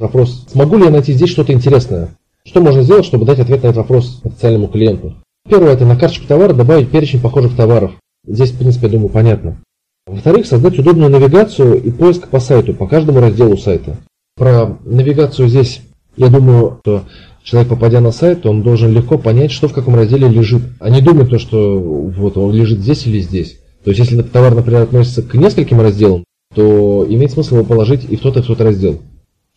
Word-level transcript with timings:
вопрос, 0.00 0.46
смогу 0.50 0.78
ли 0.78 0.84
я 0.84 0.90
найти 0.90 1.12
здесь 1.12 1.30
что-то 1.30 1.52
интересное? 1.52 2.10
Что 2.44 2.60
можно 2.60 2.82
сделать, 2.82 3.04
чтобы 3.04 3.26
дать 3.26 3.38
ответ 3.38 3.62
на 3.62 3.68
этот 3.68 3.76
вопрос 3.76 4.20
потенциальному 4.22 4.68
клиенту? 4.68 5.14
Первое, 5.48 5.74
это 5.74 5.84
на 5.84 5.96
карточку 5.96 6.26
товара 6.26 6.52
добавить 6.52 6.90
перечень 6.90 7.20
похожих 7.20 7.54
товаров. 7.54 7.92
Здесь, 8.26 8.50
в 8.50 8.58
принципе, 8.58 8.86
я 8.86 8.92
думаю, 8.94 9.10
понятно. 9.10 9.58
Во-вторых, 10.06 10.46
создать 10.46 10.78
удобную 10.78 11.10
навигацию 11.10 11.82
и 11.82 11.90
поиск 11.90 12.28
по 12.28 12.40
сайту, 12.40 12.74
по 12.74 12.86
каждому 12.86 13.20
разделу 13.20 13.56
сайта. 13.56 13.96
Про 14.36 14.78
навигацию 14.84 15.48
здесь, 15.48 15.82
я 16.16 16.28
думаю, 16.28 16.78
что 16.82 17.04
человек, 17.42 17.70
попадя 17.70 18.00
на 18.00 18.10
сайт, 18.10 18.46
он 18.46 18.62
должен 18.62 18.92
легко 18.92 19.18
понять, 19.18 19.50
что 19.50 19.68
в 19.68 19.72
каком 19.72 19.94
разделе 19.94 20.28
лежит, 20.28 20.62
а 20.80 20.90
не 20.90 21.00
думать 21.00 21.30
то, 21.30 21.38
что 21.38 21.78
вот 21.78 22.36
он 22.36 22.52
лежит 22.52 22.80
здесь 22.80 23.06
или 23.06 23.20
здесь. 23.20 23.58
То 23.84 23.90
есть, 23.90 24.00
если 24.00 24.22
товар, 24.22 24.54
например, 24.54 24.82
относится 24.82 25.22
к 25.22 25.34
нескольким 25.34 25.80
разделам, 25.80 26.24
то 26.54 27.06
имеет 27.08 27.32
смысл 27.32 27.56
его 27.56 27.64
положить 27.64 28.04
и 28.08 28.16
в 28.16 28.20
тот, 28.20 28.36
и 28.36 28.42
в 28.42 28.46
тот 28.46 28.60
раздел, 28.60 29.00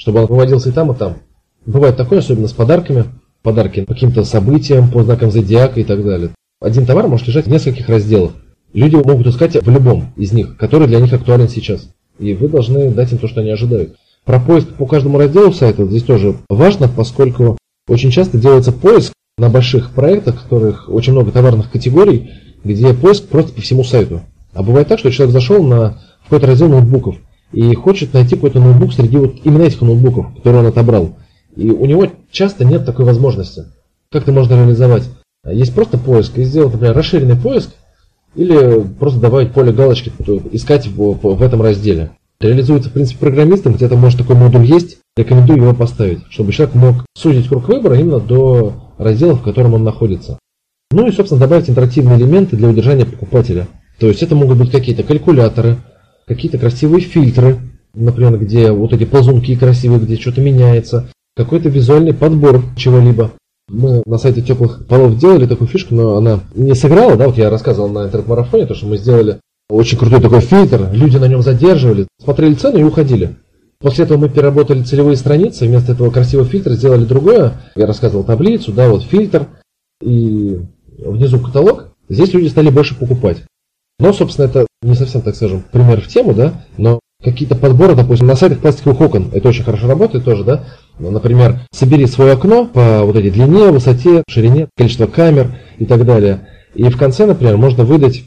чтобы 0.00 0.20
он 0.20 0.26
выводился 0.26 0.70
и 0.70 0.72
там, 0.72 0.90
и 0.90 0.96
там. 0.96 1.18
Бывает 1.66 1.96
такое, 1.96 2.20
особенно 2.20 2.48
с 2.48 2.52
подарками, 2.52 3.04
подарки 3.42 3.82
по 3.84 3.92
каким-то 3.92 4.24
событиям, 4.24 4.90
по 4.90 5.02
знакам 5.02 5.30
зодиака 5.30 5.78
и 5.78 5.84
так 5.84 6.02
далее. 6.02 6.30
Один 6.60 6.86
товар 6.86 7.06
может 7.06 7.28
лежать 7.28 7.46
в 7.46 7.50
нескольких 7.50 7.88
разделах. 7.88 8.32
Люди 8.72 8.96
могут 8.96 9.26
искать 9.26 9.62
в 9.62 9.70
любом 9.70 10.12
из 10.16 10.32
них, 10.32 10.56
который 10.56 10.88
для 10.88 11.00
них 11.00 11.12
актуален 11.12 11.48
сейчас. 11.48 11.90
И 12.18 12.32
вы 12.32 12.48
должны 12.48 12.90
дать 12.90 13.12
им 13.12 13.18
то, 13.18 13.28
что 13.28 13.40
они 13.40 13.50
ожидают. 13.50 13.96
Про 14.24 14.40
поиск 14.40 14.68
по 14.68 14.86
каждому 14.86 15.18
разделу 15.18 15.52
сайта 15.52 15.84
здесь 15.84 16.02
тоже 16.02 16.36
важно, 16.48 16.88
поскольку 16.88 17.58
очень 17.86 18.10
часто 18.10 18.38
делается 18.38 18.72
поиск 18.72 19.12
на 19.36 19.50
больших 19.50 19.90
проектах, 19.90 20.36
в 20.36 20.42
которых 20.44 20.88
очень 20.88 21.12
много 21.12 21.30
товарных 21.30 21.70
категорий, 21.70 22.30
где 22.64 22.94
поиск 22.94 23.28
просто 23.28 23.52
по 23.52 23.60
всему 23.60 23.84
сайту. 23.84 24.22
А 24.54 24.62
бывает 24.62 24.88
так, 24.88 24.98
что 24.98 25.10
человек 25.10 25.32
зашел 25.34 25.62
на 25.62 26.00
какой-то 26.24 26.46
раздел 26.46 26.68
ноутбуков 26.68 27.16
и 27.52 27.74
хочет 27.74 28.14
найти 28.14 28.34
какой-то 28.34 28.60
ноутбук 28.60 28.92
среди 28.92 29.16
вот 29.16 29.34
именно 29.44 29.62
этих 29.62 29.80
ноутбуков, 29.80 30.34
которые 30.36 30.62
он 30.62 30.66
отобрал. 30.68 31.16
И 31.56 31.70
у 31.70 31.84
него 31.86 32.06
часто 32.30 32.64
нет 32.64 32.86
такой 32.86 33.04
возможности. 33.04 33.64
Как 34.10 34.22
это 34.22 34.32
можно 34.32 34.54
реализовать? 34.54 35.04
Есть 35.46 35.74
просто 35.74 35.98
поиск, 35.98 36.38
и 36.38 36.44
сделать, 36.44 36.72
например, 36.72 36.96
расширенный 36.96 37.36
поиск, 37.36 37.70
или 38.34 38.82
просто 38.98 39.20
добавить 39.20 39.52
поле 39.52 39.72
галочки, 39.72 40.12
искать 40.52 40.86
в, 40.86 41.14
в 41.14 41.42
этом 41.42 41.62
разделе. 41.62 42.12
Реализуется, 42.40 42.88
в 42.88 42.92
принципе, 42.92 43.18
программистом, 43.20 43.74
где-то 43.74 43.96
может 43.96 44.18
такой 44.18 44.36
модуль 44.36 44.64
есть, 44.64 44.98
рекомендую 45.16 45.60
его 45.60 45.74
поставить, 45.74 46.20
чтобы 46.30 46.52
человек 46.52 46.74
мог 46.74 46.94
сузить 47.14 47.48
круг 47.48 47.68
выбора 47.68 47.98
именно 47.98 48.20
до 48.20 48.74
раздела, 48.96 49.34
в 49.34 49.42
котором 49.42 49.74
он 49.74 49.84
находится. 49.84 50.38
Ну 50.90 51.06
и, 51.06 51.12
собственно, 51.12 51.40
добавить 51.40 51.68
интерактивные 51.68 52.18
элементы 52.18 52.56
для 52.56 52.68
удержания 52.68 53.04
покупателя. 53.04 53.66
То 53.98 54.08
есть 54.08 54.22
это 54.22 54.34
могут 54.34 54.58
быть 54.58 54.70
какие-то 54.70 55.02
калькуляторы, 55.02 55.76
какие-то 56.30 56.58
красивые 56.58 57.00
фильтры, 57.00 57.58
например, 57.92 58.38
где 58.38 58.70
вот 58.70 58.92
эти 58.92 59.04
ползунки 59.04 59.56
красивые, 59.56 60.00
где 60.00 60.14
что-то 60.14 60.40
меняется, 60.40 61.08
какой-то 61.34 61.68
визуальный 61.68 62.14
подбор 62.14 62.62
чего-либо. 62.76 63.32
Мы 63.68 64.00
на 64.06 64.16
сайте 64.16 64.40
теплых 64.40 64.86
полов 64.86 65.18
делали 65.18 65.46
такую 65.46 65.66
фишку, 65.66 65.96
но 65.96 66.16
она 66.16 66.38
не 66.54 66.76
сыграла, 66.76 67.16
да, 67.16 67.26
вот 67.26 67.36
я 67.36 67.50
рассказывал 67.50 67.88
на 67.88 68.04
интернет-марафоне, 68.04 68.66
то, 68.66 68.76
что 68.76 68.86
мы 68.86 68.96
сделали 68.96 69.40
очень 69.68 69.98
крутой 69.98 70.20
такой 70.20 70.40
фильтр, 70.40 70.88
люди 70.92 71.16
на 71.16 71.26
нем 71.26 71.42
задерживали, 71.42 72.06
смотрели 72.22 72.54
цену 72.54 72.78
и 72.78 72.84
уходили. 72.84 73.34
После 73.80 74.04
этого 74.04 74.18
мы 74.18 74.28
переработали 74.28 74.84
целевые 74.84 75.16
страницы, 75.16 75.66
вместо 75.66 75.92
этого 75.92 76.12
красивого 76.12 76.46
фильтра 76.46 76.74
сделали 76.74 77.04
другое. 77.04 77.54
Я 77.74 77.86
рассказывал 77.86 78.22
таблицу, 78.22 78.72
да, 78.72 78.88
вот 78.88 79.02
фильтр 79.02 79.48
и 80.00 80.60
внизу 80.98 81.40
каталог. 81.40 81.88
Здесь 82.08 82.32
люди 82.34 82.46
стали 82.46 82.70
больше 82.70 82.96
покупать. 82.96 83.38
Но, 84.00 84.12
собственно, 84.12 84.46
это 84.46 84.66
не 84.82 84.94
совсем, 84.94 85.20
так 85.20 85.36
скажем, 85.36 85.62
пример 85.70 86.00
в 86.00 86.08
тему, 86.08 86.32
да, 86.34 86.64
но 86.78 87.00
какие-то 87.22 87.54
подборы, 87.54 87.94
допустим, 87.94 88.26
на 88.26 88.34
сайтах 88.34 88.60
пластиковых 88.60 89.00
окон, 89.00 89.30
это 89.32 89.48
очень 89.48 89.62
хорошо 89.62 89.86
работает 89.86 90.24
тоже, 90.24 90.42
да, 90.42 90.64
ну, 90.98 91.10
например, 91.10 91.60
собери 91.70 92.06
свое 92.06 92.32
окно 92.32 92.66
по 92.66 93.04
вот 93.04 93.14
этой 93.16 93.30
длине, 93.30 93.70
высоте, 93.70 94.22
ширине, 94.28 94.68
количество 94.76 95.06
камер 95.06 95.58
и 95.78 95.84
так 95.84 96.04
далее. 96.04 96.48
И 96.74 96.84
в 96.84 96.96
конце, 96.96 97.26
например, 97.26 97.58
можно 97.58 97.84
выдать 97.84 98.24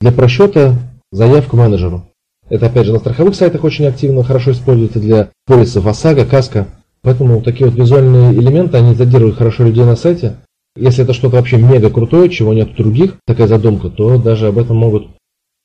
для 0.00 0.12
просчета 0.12 0.76
заявку 1.10 1.56
менеджеру. 1.56 2.10
Это, 2.48 2.66
опять 2.66 2.86
же, 2.86 2.92
на 2.92 2.98
страховых 2.98 3.34
сайтах 3.34 3.64
очень 3.64 3.86
активно, 3.86 4.22
хорошо 4.22 4.52
используется 4.52 5.00
для 5.00 5.30
полисов 5.46 5.86
ОСАГО, 5.86 6.26
КАСКО. 6.26 6.66
Поэтому 7.02 7.40
такие 7.40 7.70
вот 7.70 7.78
визуальные 7.78 8.34
элементы, 8.34 8.76
они 8.76 8.94
задерживают 8.94 9.38
хорошо 9.38 9.64
людей 9.64 9.84
на 9.84 9.96
сайте. 9.96 10.36
Если 10.76 11.04
это 11.04 11.12
что-то 11.14 11.36
вообще 11.36 11.56
мега 11.56 11.90
крутое, 11.90 12.28
чего 12.28 12.52
нет 12.52 12.70
у 12.72 12.76
других, 12.76 13.16
такая 13.26 13.46
задумка, 13.46 13.88
то 13.88 14.18
даже 14.18 14.48
об 14.48 14.58
этом 14.58 14.76
могут 14.76 15.08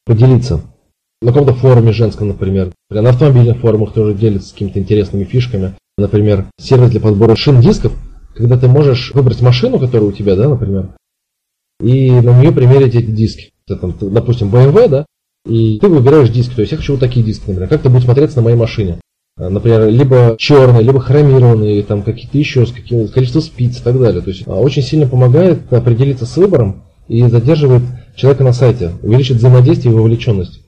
поделиться. 0.05 0.61
На 1.21 1.31
каком-то 1.31 1.53
форуме 1.53 1.91
женском, 1.91 2.29
например. 2.29 2.71
На 2.89 3.09
автомобильных 3.09 3.57
форумах 3.57 3.93
тоже 3.93 4.15
делятся 4.15 4.53
какими-то 4.53 4.79
интересными 4.79 5.23
фишками. 5.25 5.75
Например, 5.97 6.47
сервис 6.59 6.89
для 6.89 6.99
подбора 6.99 7.35
шин-дисков, 7.35 7.93
когда 8.33 8.57
ты 8.57 8.67
можешь 8.67 9.11
выбрать 9.13 9.41
машину, 9.41 9.77
которая 9.77 10.09
у 10.09 10.13
тебя, 10.13 10.35
да, 10.35 10.49
например, 10.49 10.95
и 11.81 12.11
на 12.11 12.39
нее 12.39 12.51
примерить 12.51 12.95
эти 12.95 13.11
диски. 13.11 13.51
Это, 13.67 13.77
там, 13.77 14.13
допустим, 14.13 14.49
BMW, 14.49 14.87
да, 14.87 15.05
и 15.45 15.79
ты 15.79 15.87
выбираешь 15.87 16.29
диски. 16.29 16.55
То 16.55 16.61
есть 16.61 16.71
я 16.71 16.77
хочу 16.77 16.93
вот 16.93 16.99
такие 16.99 17.25
диски, 17.25 17.47
например. 17.47 17.69
Как 17.69 17.81
это 17.81 17.89
будет 17.89 18.03
смотреться 18.03 18.37
на 18.37 18.43
моей 18.43 18.57
машине? 18.57 18.99
А, 19.41 19.49
например, 19.49 19.89
либо 19.89 20.35
черные, 20.37 20.83
либо 20.83 20.99
хромированные, 20.99 21.81
там 21.81 22.03
какие-то 22.03 22.37
еще, 22.37 22.67
с 22.67 22.71
каким 22.71 23.07
количество 23.07 23.39
спиц 23.39 23.79
и 23.79 23.83
так 23.83 23.99
далее. 23.99 24.21
То 24.21 24.29
есть 24.29 24.43
а, 24.45 24.51
очень 24.51 24.83
сильно 24.83 25.07
помогает 25.07 25.61
определиться 25.73 26.27
с 26.27 26.37
выбором 26.37 26.83
и 27.07 27.23
задерживает 27.23 27.81
человека 28.15 28.43
на 28.43 28.53
сайте, 28.53 28.91
увеличит 29.01 29.37
взаимодействие 29.37 29.95
и 29.95 29.97
вовлеченность. 29.97 30.60